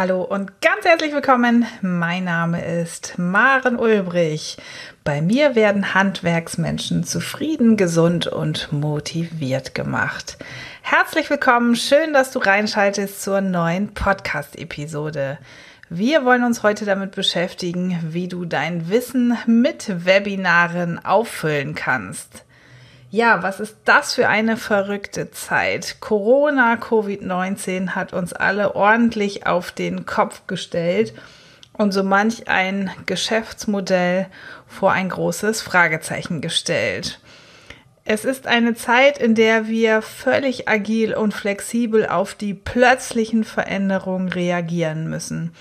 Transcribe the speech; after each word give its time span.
Hallo 0.00 0.22
und 0.22 0.62
ganz 0.62 0.86
herzlich 0.86 1.12
willkommen. 1.12 1.66
Mein 1.82 2.24
Name 2.24 2.64
ist 2.64 3.18
Maren 3.18 3.76
Ulbrich. 3.78 4.56
Bei 5.04 5.20
mir 5.20 5.54
werden 5.54 5.92
Handwerksmenschen 5.92 7.04
zufrieden, 7.04 7.76
gesund 7.76 8.26
und 8.26 8.72
motiviert 8.72 9.74
gemacht. 9.74 10.38
Herzlich 10.80 11.28
willkommen, 11.28 11.76
schön, 11.76 12.14
dass 12.14 12.30
du 12.30 12.38
reinschaltest 12.38 13.20
zur 13.20 13.42
neuen 13.42 13.92
Podcast-Episode. 13.92 15.36
Wir 15.90 16.24
wollen 16.24 16.44
uns 16.44 16.62
heute 16.62 16.86
damit 16.86 17.10
beschäftigen, 17.10 17.98
wie 18.02 18.26
du 18.26 18.46
dein 18.46 18.88
Wissen 18.88 19.36
mit 19.44 20.06
Webinaren 20.06 21.04
auffüllen 21.04 21.74
kannst. 21.74 22.46
Ja, 23.12 23.42
was 23.42 23.58
ist 23.58 23.76
das 23.86 24.14
für 24.14 24.28
eine 24.28 24.56
verrückte 24.56 25.32
Zeit? 25.32 25.96
Corona, 25.98 26.74
Covid-19 26.74 27.90
hat 27.96 28.12
uns 28.12 28.32
alle 28.32 28.76
ordentlich 28.76 29.48
auf 29.48 29.72
den 29.72 30.06
Kopf 30.06 30.46
gestellt 30.46 31.12
und 31.72 31.90
so 31.90 32.04
manch 32.04 32.46
ein 32.46 32.88
Geschäftsmodell 33.06 34.28
vor 34.68 34.92
ein 34.92 35.08
großes 35.08 35.60
Fragezeichen 35.60 36.40
gestellt. 36.40 37.20
Es 38.04 38.24
ist 38.24 38.46
eine 38.46 38.76
Zeit, 38.76 39.18
in 39.18 39.34
der 39.34 39.66
wir 39.66 40.02
völlig 40.02 40.68
agil 40.68 41.12
und 41.12 41.34
flexibel 41.34 42.06
auf 42.06 42.34
die 42.34 42.54
plötzlichen 42.54 43.42
Veränderungen 43.42 44.28
reagieren 44.28 45.10
müssen. 45.10 45.52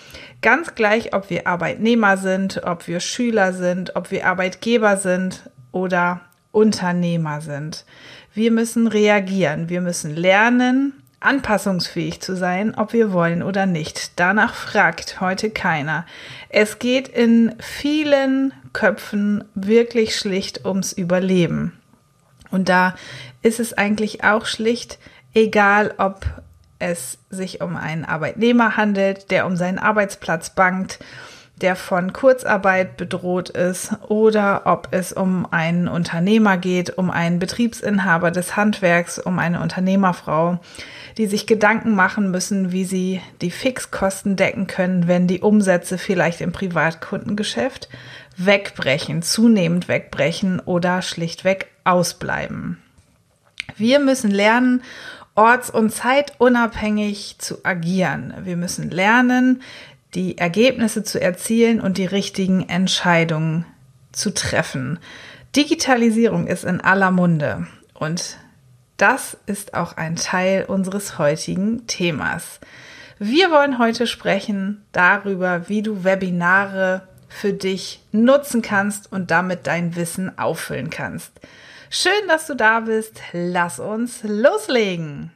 Ganz 0.44 0.76
gleich, 0.76 1.16
ob 1.16 1.32
wir 1.32 1.48
Arbeitnehmer 1.48 2.18
sind, 2.18 2.62
ob 2.64 2.88
wir 2.88 3.00
Schüler 3.00 3.54
sind, 3.54 3.96
ob 3.96 4.12
wir 4.12 4.28
Arbeitgeber 4.28 4.98
sind 4.98 5.50
oder 5.72 6.22
Unternehmer 6.52 7.42
sind. 7.42 7.86
Wir 8.34 8.52
müssen 8.52 8.88
reagieren, 8.88 9.70
wir 9.70 9.82
müssen 9.82 10.16
lernen, 10.16 10.94
anpassungsfähig 11.20 12.22
zu 12.22 12.36
sein, 12.36 12.76
ob 12.76 12.94
wir 12.94 13.12
wollen 13.12 13.44
oder 13.44 13.66
nicht. 13.66 14.20
Danach 14.20 14.54
fragt 14.54 15.20
heute 15.20 15.50
keiner. 15.50 16.06
Es 16.50 16.80
geht 16.80 17.08
in 17.08 17.56
vielen 17.60 18.54
Köpfen 18.74 19.44
wirklich 19.56 20.16
schlicht 20.16 20.66
ums 20.66 20.94
Überleben. 20.94 21.74
Und 22.52 22.70
da 22.70 22.96
ist 23.42 23.60
es 23.60 23.74
eigentlich 23.74 24.24
auch 24.24 24.46
schlicht 24.46 24.98
egal, 25.34 25.94
ob 25.98 26.26
es 26.80 27.20
sich 27.30 27.62
um 27.62 27.76
einen 27.76 28.06
Arbeitnehmer 28.06 28.78
handelt, 28.78 29.32
der 29.32 29.46
um 29.46 29.58
seinen 29.58 29.80
Arbeitsplatz 29.80 30.52
bangt 30.52 31.00
der 31.62 31.76
von 31.76 32.14
Kurzarbeit 32.14 32.98
bedroht 32.98 33.50
ist 33.50 33.92
oder 34.08 34.62
ob 34.66 34.90
es 34.92 35.12
um 35.14 35.46
einen 35.52 35.88
Unternehmer 35.88 36.58
geht, 36.58 36.98
um 36.98 37.12
einen 37.12 37.40
Betriebsinhaber 37.40 38.32
des 38.32 38.56
Handwerks, 38.56 39.20
um 39.20 39.40
eine 39.40 39.62
Unternehmerfrau, 39.62 40.60
die 41.18 41.28
sich 41.28 41.48
Gedanken 41.48 41.96
machen 41.96 42.32
müssen, 42.32 42.72
wie 42.72 42.86
sie 42.86 43.22
die 43.42 43.52
Fixkosten 43.52 44.36
decken 44.36 44.68
können, 44.68 45.08
wenn 45.08 45.28
die 45.28 45.42
Umsätze 45.42 45.98
vielleicht 45.98 46.42
im 46.42 46.52
Privatkundengeschäft 46.52 47.90
wegbrechen, 48.38 49.22
zunehmend 49.22 49.88
wegbrechen 49.88 50.62
oder 50.62 51.02
schlichtweg 51.02 51.68
ausbleiben. 51.84 52.78
Wir 53.76 54.00
müssen 54.00 54.32
lernen, 54.32 54.82
orts- 55.36 55.70
und 55.70 55.92
zeitunabhängig 55.92 57.36
zu 57.40 57.64
agieren. 57.64 58.34
Wir 58.44 58.58
müssen 58.58 58.90
lernen, 58.90 59.62
die 60.16 60.38
Ergebnisse 60.38 61.04
zu 61.04 61.22
erzielen 61.22 61.82
und 61.82 61.98
die 61.98 62.06
richtigen 62.06 62.68
Entscheidungen 62.68 63.66
zu 64.12 64.34
treffen. 64.34 65.00
Digitalisierung 65.56 66.48
ist 66.48 66.64
in 66.64 66.82
aller 66.82 67.12
Munde 67.12 67.68
und 67.94 68.38
das 68.98 69.38
ist 69.46 69.74
auch 69.74 69.98
ein 69.98 70.16
Teil 70.16 70.66
unseres 70.66 71.18
heutigen 71.18 71.88
Themas. 71.88 72.60
Wir 73.18 73.52
wollen 73.52 73.80
heute 73.80 74.08
sprechen 74.08 74.84
darüber, 74.92 75.70
wie 75.70 75.82
du 75.82 76.04
Webinare 76.04 77.08
für 77.28 77.54
dich 77.54 78.02
nutzen 78.12 78.62
kannst 78.62 79.12
und 79.12 79.32
damit 79.32 79.68
dein 79.68 79.96
Wissen 79.96 80.38
auffüllen 80.38 80.90
kannst. 80.90 81.32
Schön, 81.90 82.28
dass 82.28 82.48
du 82.48 82.56
da 82.56 82.82
bist. 82.82 83.22
Lass 83.32 83.80
uns 83.80 84.22
loslegen. 84.24 85.32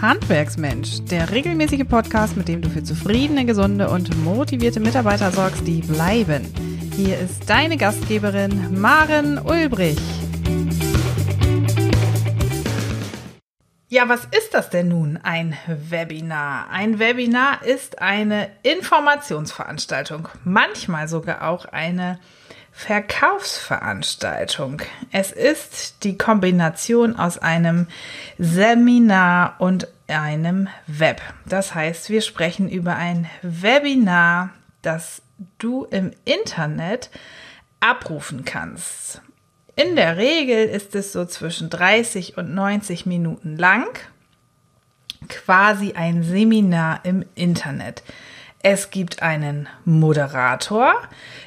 Handwerksmensch, 0.00 1.04
der 1.10 1.30
regelmäßige 1.30 1.84
Podcast, 1.88 2.36
mit 2.36 2.48
dem 2.48 2.60
du 2.60 2.68
für 2.68 2.82
zufriedene, 2.82 3.46
gesunde 3.46 3.88
und 3.88 4.14
motivierte 4.22 4.78
Mitarbeiter 4.78 5.30
sorgst, 5.30 5.66
die 5.66 5.80
bleiben. 5.80 6.46
Hier 6.94 7.18
ist 7.18 7.48
deine 7.48 7.78
Gastgeberin 7.78 8.78
Maren 8.78 9.38
Ulbrich. 9.38 9.98
Ja, 13.88 14.08
was 14.08 14.26
ist 14.26 14.52
das 14.52 14.68
denn 14.68 14.88
nun, 14.88 15.16
ein 15.22 15.56
Webinar? 15.66 16.68
Ein 16.70 16.98
Webinar 16.98 17.64
ist 17.64 18.02
eine 18.02 18.50
Informationsveranstaltung, 18.64 20.28
manchmal 20.44 21.08
sogar 21.08 21.48
auch 21.48 21.64
eine 21.64 22.18
Verkaufsveranstaltung. 22.78 24.82
Es 25.10 25.32
ist 25.32 26.04
die 26.04 26.18
Kombination 26.18 27.16
aus 27.16 27.38
einem 27.38 27.86
Seminar 28.38 29.54
und 29.58 29.88
einem 30.08 30.68
Web. 30.86 31.22
Das 31.46 31.74
heißt, 31.74 32.10
wir 32.10 32.20
sprechen 32.20 32.68
über 32.68 32.94
ein 32.94 33.30
Webinar, 33.40 34.50
das 34.82 35.22
du 35.56 35.86
im 35.86 36.10
Internet 36.26 37.08
abrufen 37.80 38.44
kannst. 38.44 39.22
In 39.74 39.96
der 39.96 40.18
Regel 40.18 40.66
ist 40.66 40.94
es 40.94 41.14
so 41.14 41.24
zwischen 41.24 41.70
30 41.70 42.36
und 42.36 42.54
90 42.54 43.06
Minuten 43.06 43.56
lang, 43.56 43.88
quasi 45.30 45.94
ein 45.94 46.22
Seminar 46.22 47.00
im 47.04 47.24
Internet. 47.34 48.02
Es 48.68 48.90
gibt 48.90 49.22
einen 49.22 49.68
Moderator, 49.84 50.92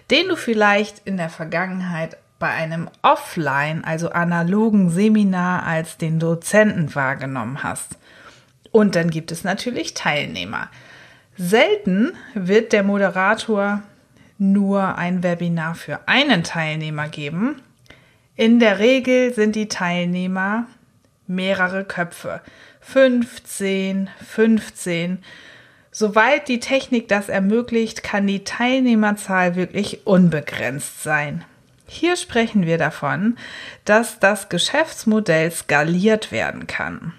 den 0.09 0.30
du 0.30 0.38
vielleicht 0.38 1.02
in 1.03 1.18
der 1.18 1.28
Vergangenheit 1.28 2.16
bei 2.40 2.47
einem 2.47 2.90
offline, 3.02 3.84
also 3.84 4.12
analogen 4.12 4.90
Seminar 4.90 5.63
als 5.63 5.97
den 5.97 6.19
Dozenten 6.19 6.96
wahrgenommen 6.96 7.62
hast. 7.62 7.97
Und 8.72 8.96
dann 8.96 9.09
gibt 9.09 9.34
es 9.34 9.44
natürlich 9.44 9.94
Teilnehmer. 9.96 10.69
Selten 11.35 12.13
wird 12.35 12.72
der 12.72 12.84
Moderator 12.84 13.84
nur 14.38 14.97
ein 14.97 15.22
Webinar 15.22 15.75
für 15.75 16.08
einen 16.08 16.46
Teilnehmer 16.46 17.09
geben. 17.09 17.62
In 18.38 18.62
der 18.62 18.79
Regel 18.79 19.34
sind 19.34 19.58
die 19.58 19.68
Teilnehmer 19.68 20.68
mehrere 21.28 21.84
Köpfe. 21.84 22.40
15, 22.79 24.09
15 24.25 25.22
Soweit 25.99 26.47
die 26.47 26.61
Technik 26.61 27.09
das 27.09 27.27
ermöglicht, 27.27 28.03
kann 28.03 28.25
die 28.25 28.45
Teilnehmerzahl 28.45 29.57
wirklich 29.57 30.07
unbegrenzt 30.07 31.03
sein. 31.03 31.43
Hier 31.87 32.15
sprechen 32.15 32.65
wir 32.65 32.77
davon, 32.77 33.37
dass 33.83 34.17
das 34.17 34.47
Geschäftsmodell 34.47 35.51
skaliert 35.51 36.31
werden 36.31 36.67
kann. 36.67 37.11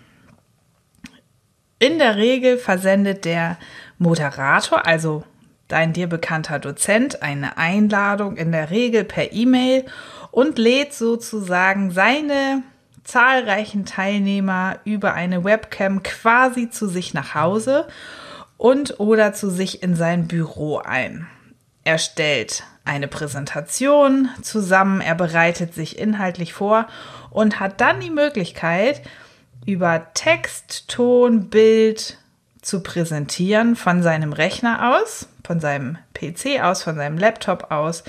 In 1.79 1.99
der 1.99 2.17
Regel 2.17 2.57
versendet 2.57 3.27
der 3.27 3.59
Moderator, 3.99 4.87
also 4.87 5.25
dein 5.69 5.93
dir 5.93 6.07
bekannter 6.07 6.59
Dozent, 6.59 7.21
eine 7.21 7.59
Einladung 7.59 8.39
in 8.39 8.51
der 8.51 8.71
Regel 8.71 9.05
per 9.05 9.31
E-Mail 9.31 9.85
und 10.31 10.57
lädt 10.57 10.95
sozusagen 10.95 11.91
seine 11.91 12.63
zahlreichen 13.05 13.85
Teilnehmer 13.85 14.79
über 14.85 15.13
eine 15.13 15.45
Webcam 15.45 16.03
quasi 16.03 16.71
zu 16.71 16.87
sich 16.89 17.13
nach 17.13 17.35
Hause 17.35 17.87
und 18.61 19.01
oder 19.01 19.33
zu 19.33 19.49
sich 19.49 19.83
in 19.83 19.97
sein 19.97 20.29
Büro 20.29 20.77
ein. 20.77 21.27
Er 21.83 21.97
stellt 21.97 22.63
eine 22.85 23.09
Präsentation 23.09 24.29
zusammen, 24.43 25.01
er 25.01 25.15
bereitet 25.15 25.73
sich 25.73 25.99
inhaltlich 25.99 26.53
vor 26.53 26.87
und 27.31 27.59
hat 27.59 27.81
dann 27.81 28.01
die 28.01 28.11
Möglichkeit, 28.11 29.01
über 29.65 30.09
Text, 30.13 30.89
Ton, 30.89 31.49
Bild 31.49 32.19
zu 32.61 32.83
präsentieren 32.83 33.77
von 33.77 34.03
seinem 34.03 34.35
Rechner 34.35 34.95
aus, 34.99 35.27
von 35.43 35.59
seinem 35.59 35.97
PC 36.13 36.63
aus, 36.63 36.83
von 36.83 36.97
seinem 36.97 37.17
Laptop 37.17 37.71
aus, 37.71 38.05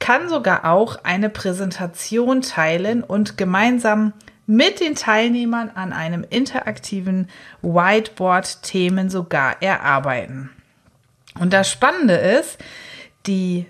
kann 0.00 0.28
sogar 0.28 0.66
auch 0.66 1.02
eine 1.02 1.30
Präsentation 1.30 2.42
teilen 2.42 3.02
und 3.02 3.38
gemeinsam 3.38 4.12
mit 4.46 4.80
den 4.80 4.94
Teilnehmern 4.94 5.70
an 5.74 5.92
einem 5.92 6.24
interaktiven 6.28 7.28
Whiteboard 7.62 8.62
Themen 8.62 9.10
sogar 9.10 9.62
erarbeiten. 9.62 10.50
Und 11.38 11.52
das 11.52 11.70
Spannende 11.70 12.14
ist, 12.14 12.58
die 13.26 13.66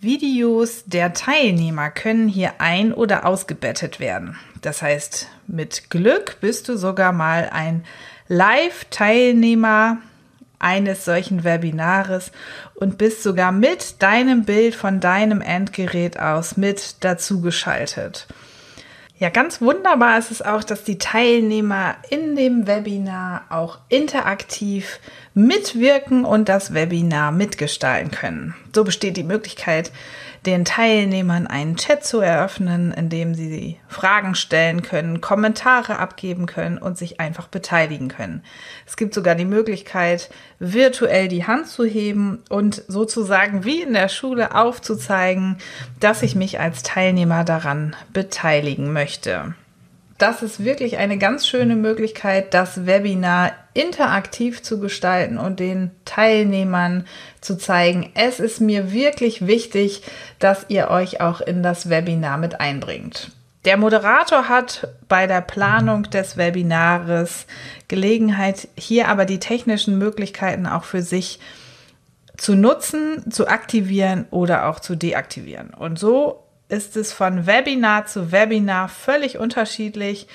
Videos 0.00 0.84
der 0.86 1.12
Teilnehmer 1.14 1.90
können 1.90 2.28
hier 2.28 2.54
ein- 2.60 2.92
oder 2.92 3.24
ausgebettet 3.26 4.00
werden. 4.00 4.38
Das 4.62 4.82
heißt, 4.82 5.28
mit 5.46 5.90
Glück 5.90 6.38
bist 6.40 6.68
du 6.68 6.76
sogar 6.76 7.12
mal 7.12 7.50
ein 7.52 7.84
Live-Teilnehmer 8.28 9.98
eines 10.58 11.04
solchen 11.04 11.44
Webinares 11.44 12.32
und 12.74 12.98
bist 12.98 13.22
sogar 13.22 13.52
mit 13.52 14.02
deinem 14.02 14.44
Bild 14.44 14.74
von 14.74 15.00
deinem 15.00 15.40
Endgerät 15.40 16.18
aus 16.18 16.56
mit 16.56 17.04
dazugeschaltet. 17.04 18.26
Ja, 19.18 19.30
ganz 19.30 19.62
wunderbar 19.62 20.18
ist 20.18 20.30
es 20.30 20.42
auch, 20.42 20.62
dass 20.62 20.84
die 20.84 20.98
Teilnehmer 20.98 21.96
in 22.10 22.36
dem 22.36 22.66
Webinar 22.66 23.44
auch 23.48 23.78
interaktiv 23.88 25.00
mitwirken 25.32 26.26
und 26.26 26.50
das 26.50 26.74
Webinar 26.74 27.32
mitgestalten 27.32 28.10
können. 28.10 28.54
So 28.74 28.84
besteht 28.84 29.16
die 29.16 29.24
Möglichkeit, 29.24 29.90
den 30.46 30.64
Teilnehmern 30.64 31.46
einen 31.46 31.76
Chat 31.76 32.04
zu 32.04 32.20
eröffnen, 32.20 32.92
in 32.92 33.08
dem 33.08 33.34
sie 33.34 33.78
Fragen 33.88 34.34
stellen 34.34 34.82
können, 34.82 35.20
Kommentare 35.20 35.98
abgeben 35.98 36.46
können 36.46 36.78
und 36.78 36.96
sich 36.96 37.20
einfach 37.20 37.48
beteiligen 37.48 38.08
können. 38.08 38.42
Es 38.86 38.96
gibt 38.96 39.12
sogar 39.12 39.34
die 39.34 39.44
Möglichkeit, 39.44 40.30
virtuell 40.58 41.28
die 41.28 41.46
Hand 41.46 41.66
zu 41.66 41.84
heben 41.84 42.42
und 42.48 42.82
sozusagen 42.86 43.64
wie 43.64 43.82
in 43.82 43.92
der 43.92 44.08
Schule 44.08 44.54
aufzuzeigen, 44.54 45.58
dass 46.00 46.22
ich 46.22 46.34
mich 46.34 46.60
als 46.60 46.82
Teilnehmer 46.82 47.44
daran 47.44 47.96
beteiligen 48.12 48.92
möchte 48.92 49.54
das 50.18 50.42
ist 50.42 50.64
wirklich 50.64 50.96
eine 50.96 51.18
ganz 51.18 51.46
schöne 51.46 51.76
Möglichkeit, 51.76 52.54
das 52.54 52.86
Webinar 52.86 53.52
interaktiv 53.74 54.62
zu 54.62 54.80
gestalten 54.80 55.36
und 55.36 55.60
den 55.60 55.90
Teilnehmern 56.04 57.06
zu 57.40 57.58
zeigen, 57.58 58.10
es 58.14 58.40
ist 58.40 58.60
mir 58.60 58.92
wirklich 58.92 59.46
wichtig, 59.46 60.02
dass 60.38 60.66
ihr 60.68 60.88
euch 60.88 61.20
auch 61.20 61.40
in 61.40 61.62
das 61.62 61.90
Webinar 61.90 62.38
mit 62.38 62.60
einbringt. 62.60 63.32
Der 63.66 63.76
Moderator 63.76 64.48
hat 64.48 64.88
bei 65.08 65.26
der 65.26 65.40
Planung 65.40 66.04
des 66.04 66.36
Webinares 66.36 67.46
Gelegenheit, 67.88 68.68
hier 68.76 69.08
aber 69.08 69.24
die 69.24 69.40
technischen 69.40 69.98
Möglichkeiten 69.98 70.66
auch 70.66 70.84
für 70.84 71.02
sich 71.02 71.40
zu 72.36 72.54
nutzen, 72.54 73.30
zu 73.30 73.48
aktivieren 73.48 74.26
oder 74.30 74.68
auch 74.68 74.80
zu 74.80 74.94
deaktivieren. 74.94 75.70
Und 75.70 75.98
so 75.98 76.45
ist 76.68 76.96
es 76.96 77.12
von 77.12 77.46
Webinar 77.46 78.06
zu 78.06 78.32
Webinar 78.32 78.88
völlig 78.88 79.38
unterschiedlich, 79.38 80.26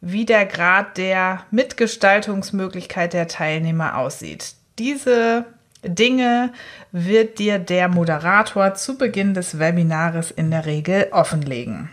wie 0.00 0.24
der 0.24 0.46
Grad 0.46 0.96
der 0.96 1.44
Mitgestaltungsmöglichkeit 1.50 3.12
der 3.12 3.28
Teilnehmer 3.28 3.98
aussieht. 3.98 4.54
Diese 4.78 5.44
Dinge 5.82 6.52
wird 6.92 7.38
dir 7.38 7.58
der 7.58 7.88
Moderator 7.88 8.74
zu 8.74 8.96
Beginn 8.96 9.34
des 9.34 9.58
Webinares 9.58 10.30
in 10.30 10.50
der 10.50 10.66
Regel 10.66 11.08
offenlegen. 11.10 11.90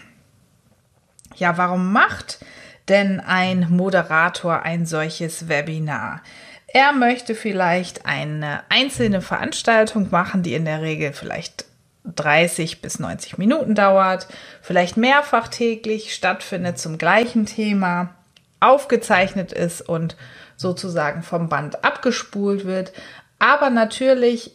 Ja, 1.35 1.57
warum 1.57 1.91
macht 1.91 2.39
denn 2.87 3.19
ein 3.19 3.67
Moderator 3.69 4.63
ein 4.63 4.85
solches 4.85 5.49
Webinar? 5.49 6.21
Er 6.67 6.93
möchte 6.93 7.35
vielleicht 7.35 8.05
eine 8.05 8.63
einzelne 8.69 9.21
Veranstaltung 9.21 10.09
machen, 10.11 10.43
die 10.43 10.53
in 10.53 10.65
der 10.65 10.81
Regel 10.81 11.13
vielleicht 11.13 11.64
30 12.13 12.81
bis 12.81 12.99
90 12.99 13.37
Minuten 13.37 13.75
dauert, 13.75 14.27
vielleicht 14.61 14.97
mehrfach 14.97 15.47
täglich 15.47 16.13
stattfindet 16.13 16.77
zum 16.77 16.97
gleichen 16.97 17.45
Thema, 17.45 18.15
aufgezeichnet 18.59 19.51
ist 19.51 19.81
und 19.81 20.15
sozusagen 20.57 21.23
vom 21.23 21.49
Band 21.49 21.83
abgespult 21.83 22.65
wird. 22.65 22.93
Aber 23.39 23.69
natürlich 23.69 24.51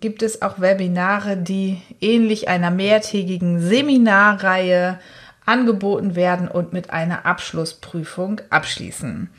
gibt 0.00 0.22
es 0.22 0.42
auch 0.42 0.60
Webinare, 0.60 1.36
die 1.36 1.80
ähnlich 2.00 2.48
einer 2.48 2.70
mehrtägigen 2.70 3.60
Seminarreihe 3.60 4.98
angeboten 5.46 6.14
werden 6.14 6.48
und 6.48 6.72
mit 6.72 6.90
einer 6.90 7.26
Abschlussprüfung 7.26 8.40
abschließen. 8.50 9.30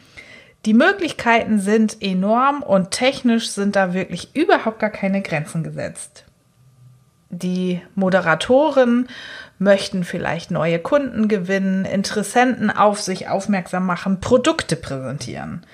Die 0.66 0.74
Möglichkeiten 0.74 1.60
sind 1.60 2.02
enorm 2.02 2.62
und 2.62 2.92
technisch 2.92 3.50
sind 3.50 3.76
da 3.76 3.94
wirklich 3.94 4.36
überhaupt 4.36 4.80
gar 4.80 4.92
keine 4.92 5.22
Grenzen 5.22 5.64
gesetzt. 5.64 6.26
Die 7.32 7.82
Moderatoren 7.96 9.08
möchten 9.58 10.04
vielleicht 10.04 10.52
neue 10.52 10.80
Kunden 10.80 11.30
gewinnen, 11.30 11.86
Interessenten 11.86 12.70
auf 12.70 13.00
sich 13.00 13.30
aufmerksam 13.30 13.86
machen, 13.86 14.20
Produkte 14.20 14.76
präsentieren. 14.76 15.66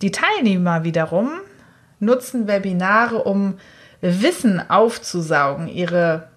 Die 0.00 0.10
Teilnehmer 0.10 0.84
wiederum 0.84 1.30
nutzen 2.00 2.48
Webinare, 2.48 3.22
um 3.22 3.58
Wissen 4.00 4.68
aufzusaugen, 4.70 5.68
ihre 5.68 6.28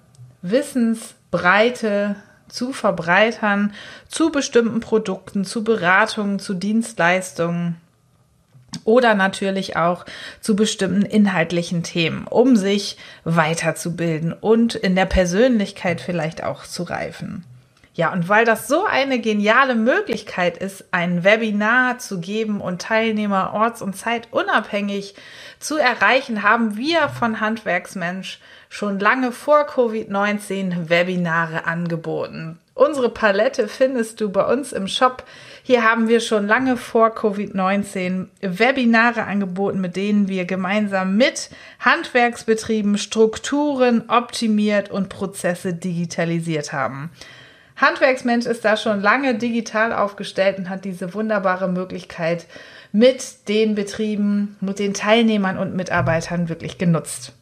Wissensbreite 0.41 2.17
zu 2.47 2.73
verbreitern 2.73 3.73
zu 4.07 4.31
bestimmten 4.31 4.81
Produkten, 4.81 5.45
zu 5.45 5.63
Beratungen, 5.63 6.39
zu 6.39 6.53
Dienstleistungen 6.53 7.77
oder 8.83 9.15
natürlich 9.15 9.77
auch 9.77 10.05
zu 10.41 10.55
bestimmten 10.55 11.03
inhaltlichen 11.03 11.83
Themen, 11.83 12.27
um 12.27 12.55
sich 12.55 12.97
weiterzubilden 13.23 14.33
und 14.33 14.75
in 14.75 14.95
der 14.95 15.05
Persönlichkeit 15.05 16.01
vielleicht 16.01 16.43
auch 16.43 16.63
zu 16.63 16.83
reifen. 16.83 17.43
Ja, 17.95 18.11
und 18.11 18.27
weil 18.27 18.43
das 18.43 18.67
so 18.67 18.83
eine 18.83 19.19
geniale 19.19 19.73
Möglichkeit 19.73 20.57
ist, 20.57 20.83
ein 20.91 21.23
Webinar 21.23 21.97
zu 21.97 22.19
geben 22.19 22.59
und 22.59 22.81
Teilnehmer 22.81 23.53
orts- 23.53 23.81
und 23.81 23.95
zeitunabhängig 23.95 25.15
zu 25.59 25.77
erreichen, 25.77 26.43
haben 26.43 26.75
wir 26.75 27.07
von 27.07 27.39
Handwerksmensch 27.39 28.41
schon 28.67 28.99
lange 28.99 29.31
vor 29.31 29.61
Covid-19 29.69 30.89
Webinare 30.89 31.65
angeboten. 31.65 32.59
Unsere 32.73 33.07
Palette 33.07 33.69
findest 33.69 34.19
du 34.19 34.29
bei 34.29 34.43
uns 34.43 34.73
im 34.73 34.89
Shop. 34.89 35.23
Hier 35.67 35.83
haben 35.83 36.07
wir 36.07 36.19
schon 36.19 36.45
lange 36.45 36.77
vor 36.77 37.07
Covid-19 37.17 38.27
Webinare 38.39 39.23
angeboten, 39.23 39.81
mit 39.81 39.95
denen 39.95 40.27
wir 40.27 40.45
gemeinsam 40.45 41.17
mit 41.17 41.49
Handwerksbetrieben 41.79 42.99
Strukturen 42.99 44.03
optimiert 44.07 44.91
und 44.91 45.09
Prozesse 45.09 45.73
digitalisiert 45.73 46.71
haben. 46.71 47.09
Handwerksmensch 47.77 48.45
ist 48.45 48.63
da 48.63 48.77
schon 48.77 49.01
lange 49.01 49.39
digital 49.39 49.91
aufgestellt 49.91 50.59
und 50.59 50.69
hat 50.69 50.85
diese 50.85 51.15
wunderbare 51.15 51.67
Möglichkeit 51.67 52.45
mit 52.91 53.49
den 53.49 53.73
Betrieben, 53.73 54.57
mit 54.61 54.77
den 54.77 54.93
Teilnehmern 54.93 55.57
und 55.57 55.75
Mitarbeitern 55.75 56.47
wirklich 56.47 56.77
genutzt. 56.77 57.33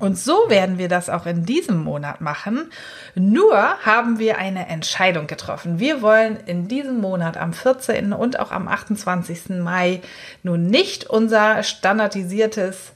Und 0.00 0.18
so 0.18 0.48
werden 0.48 0.78
wir 0.78 0.88
das 0.88 1.08
auch 1.08 1.24
in 1.24 1.44
diesem 1.44 1.84
Monat 1.84 2.20
machen. 2.20 2.70
Nur 3.14 3.56
haben 3.56 4.18
wir 4.18 4.38
eine 4.38 4.68
Entscheidung 4.68 5.28
getroffen. 5.28 5.78
Wir 5.78 6.02
wollen 6.02 6.36
in 6.46 6.66
diesem 6.66 7.00
Monat 7.00 7.36
am 7.36 7.52
14. 7.52 8.12
und 8.12 8.40
auch 8.40 8.50
am 8.50 8.66
28. 8.66 9.50
Mai 9.60 10.00
nun 10.42 10.66
nicht 10.66 11.04
unser 11.04 11.62
standardisiertes 11.62 12.92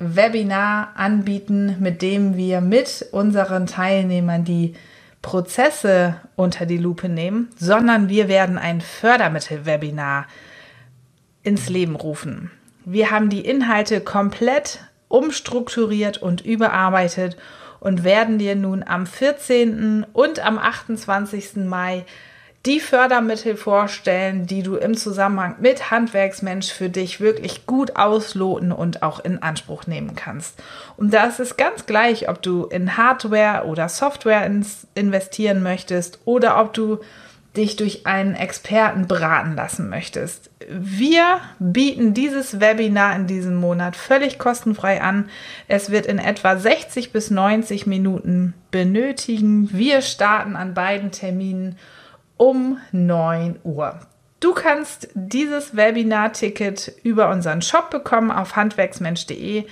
Webinar 0.00 0.90
anbieten, 0.96 1.76
mit 1.78 2.02
dem 2.02 2.36
wir 2.36 2.60
mit 2.60 3.06
unseren 3.12 3.66
Teilnehmern 3.66 4.44
die 4.44 4.74
Prozesse 5.22 6.16
unter 6.36 6.66
die 6.66 6.76
Lupe 6.76 7.08
nehmen, 7.08 7.48
sondern 7.56 8.08
wir 8.08 8.28
werden 8.28 8.58
ein 8.58 8.80
Fördermittel-Webinar 8.80 10.26
ins 11.42 11.68
Leben 11.68 11.96
rufen. 11.96 12.50
Wir 12.84 13.10
haben 13.10 13.30
die 13.30 13.46
Inhalte 13.46 14.00
komplett 14.00 14.80
umstrukturiert 15.08 16.18
und 16.18 16.44
überarbeitet 16.44 17.36
und 17.80 18.04
werden 18.04 18.38
dir 18.38 18.56
nun 18.56 18.82
am 18.82 19.06
14. 19.06 20.06
und 20.12 20.44
am 20.44 20.58
28. 20.58 21.56
Mai 21.66 22.04
die 22.66 22.80
Fördermittel 22.80 23.56
vorstellen, 23.56 24.46
die 24.46 24.62
du 24.62 24.76
im 24.76 24.96
Zusammenhang 24.96 25.56
mit 25.60 25.90
Handwerksmensch 25.90 26.72
für 26.72 26.88
dich 26.88 27.20
wirklich 27.20 27.66
gut 27.66 27.96
ausloten 27.96 28.72
und 28.72 29.02
auch 29.02 29.20
in 29.20 29.42
Anspruch 29.42 29.86
nehmen 29.86 30.14
kannst. 30.14 30.62
Und 30.96 31.12
da 31.12 31.24
ist 31.24 31.40
es 31.40 31.58
ganz 31.58 31.84
gleich, 31.84 32.28
ob 32.28 32.40
du 32.40 32.64
in 32.64 32.96
Hardware 32.96 33.66
oder 33.66 33.90
Software 33.90 34.50
investieren 34.94 35.62
möchtest 35.62 36.20
oder 36.24 36.58
ob 36.58 36.72
du 36.72 37.00
dich 37.56 37.76
durch 37.76 38.06
einen 38.06 38.34
Experten 38.34 39.06
beraten 39.06 39.54
lassen 39.54 39.88
möchtest. 39.88 40.50
Wir 40.68 41.40
bieten 41.58 42.14
dieses 42.14 42.60
Webinar 42.60 43.14
in 43.14 43.26
diesem 43.26 43.54
Monat 43.54 43.96
völlig 43.96 44.38
kostenfrei 44.38 45.00
an. 45.00 45.28
Es 45.68 45.90
wird 45.90 46.06
in 46.06 46.18
etwa 46.18 46.56
60 46.56 47.12
bis 47.12 47.30
90 47.30 47.86
Minuten 47.86 48.54
benötigen. 48.70 49.70
Wir 49.72 50.02
starten 50.02 50.56
an 50.56 50.74
beiden 50.74 51.12
Terminen 51.12 51.78
um 52.36 52.78
9 52.92 53.60
Uhr. 53.62 54.00
Du 54.40 54.52
kannst 54.52 55.08
dieses 55.14 55.76
Webinar-Ticket 55.76 56.92
über 57.02 57.30
unseren 57.30 57.62
Shop 57.62 57.88
bekommen 57.90 58.30
auf 58.30 58.56
handwerksmensch.de. 58.56 59.64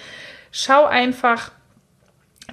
Schau 0.51 0.87
einfach 0.87 1.51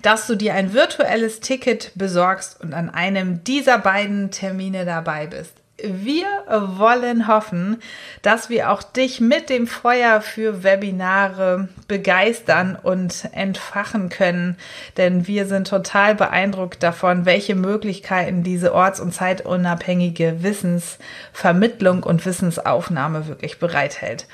dass 0.01 0.27
du 0.27 0.35
dir 0.35 0.53
ein 0.53 0.73
virtuelles 0.73 1.39
Ticket 1.39 1.91
besorgst 1.95 2.59
und 2.61 2.73
an 2.73 2.89
einem 2.89 3.43
dieser 3.43 3.77
beiden 3.77 4.31
Termine 4.31 4.85
dabei 4.85 5.27
bist. 5.27 5.58
Wir 5.83 6.27
wollen 6.47 7.27
hoffen, 7.27 7.81
dass 8.21 8.49
wir 8.49 8.71
auch 8.71 8.83
dich 8.83 9.21
mit 9.21 9.49
dem 9.49 9.67
Feuer 9.67 10.21
für 10.21 10.63
Webinare 10.63 11.69
begeistern 11.87 12.77
und 12.81 13.29
entfachen 13.33 14.09
können, 14.09 14.57
denn 14.97 15.27
wir 15.27 15.45
sind 15.45 15.67
total 15.67 16.15
beeindruckt 16.15 16.83
davon, 16.83 17.25
welche 17.25 17.55
Möglichkeiten 17.55 18.43
diese 18.43 18.73
orts- 18.73 18.99
und 18.99 19.13
zeitunabhängige 19.13 20.43
Wissensvermittlung 20.43 22.03
und 22.03 22.25
Wissensaufnahme 22.25 23.27
wirklich 23.27 23.59
bereithält. 23.59 24.27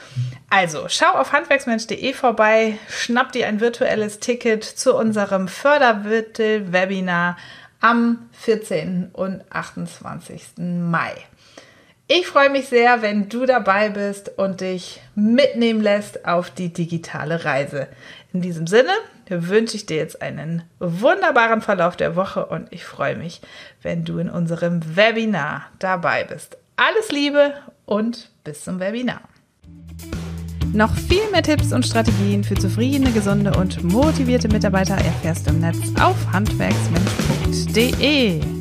Also, 0.50 0.86
schau 0.88 1.12
auf 1.12 1.32
handwerksmensch.de 1.32 2.14
vorbei, 2.14 2.78
schnapp 2.90 3.32
dir 3.32 3.48
ein 3.48 3.60
virtuelles 3.60 4.20
Ticket 4.20 4.64
zu 4.64 4.96
unserem 4.96 5.48
Fördermittel-Webinar 5.48 7.38
am 7.82 8.30
14. 8.32 9.10
und 9.14 9.44
28. 9.52 10.58
Mai. 10.58 11.14
Ich 12.08 12.28
freue 12.28 12.52
mich 12.52 12.68
sehr, 12.68 13.02
wenn 13.02 13.30
du 13.30 13.48
dabei 13.48 13.90
bist 13.90 14.38
und 14.38 14.62
dich 14.62 15.02
mitnehmen 15.16 15.82
lässt 15.82 16.28
auf 16.28 16.52
die 16.52 16.72
digitale 16.72 17.46
Reise. 17.46 17.88
In 18.32 18.42
diesem 18.42 18.68
Sinne 18.68 18.92
wünsche 19.28 19.76
ich 19.76 19.88
dir 19.88 19.98
jetzt 19.98 20.22
einen 20.22 20.62
wunderbaren 20.78 21.62
Verlauf 21.62 21.96
der 21.96 22.16
Woche 22.16 22.46
und 22.46 22.72
ich 22.72 22.86
freue 22.86 23.16
mich, 23.16 23.42
wenn 23.82 24.06
du 24.06 24.20
in 24.20 24.30
unserem 24.30 24.96
Webinar 24.96 25.64
dabei 25.80 26.26
bist. 26.26 26.60
Alles 26.76 27.12
Liebe 27.12 27.56
und 27.86 28.30
bis 28.44 28.64
zum 28.64 28.80
Webinar. 28.80 29.22
Noch 30.74 30.96
viel 30.96 31.28
mehr 31.32 31.42
Tipps 31.42 31.74
und 31.74 31.88
Strategien 31.88 32.44
für 32.44 32.54
zufriedene, 32.56 33.12
gesunde 33.14 33.58
und 33.58 33.84
motivierte 33.84 34.48
Mitarbeiter 34.50 34.94
erfährst 34.96 35.48
du 35.48 35.52
im 35.52 35.62
Netz 35.62 35.80
auf 36.00 36.18
handwerksmensch.de. 36.32 38.55